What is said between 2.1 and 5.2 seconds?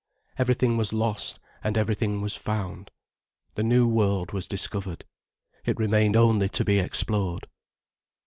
was found. The new world was discovered,